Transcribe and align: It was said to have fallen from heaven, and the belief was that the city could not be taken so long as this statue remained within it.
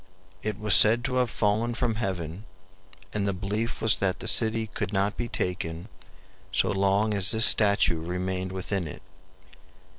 It 0.41 0.57
was 0.59 0.73
said 0.75 1.03
to 1.03 1.17
have 1.17 1.29
fallen 1.29 1.75
from 1.75 1.93
heaven, 1.93 2.45
and 3.13 3.27
the 3.27 3.33
belief 3.33 3.81
was 3.83 3.97
that 3.97 4.17
the 4.19 4.27
city 4.27 4.65
could 4.65 4.91
not 4.91 5.15
be 5.15 5.27
taken 5.27 5.89
so 6.51 6.71
long 6.71 7.13
as 7.13 7.29
this 7.29 7.45
statue 7.45 8.01
remained 8.03 8.51
within 8.51 8.87
it. 8.87 9.03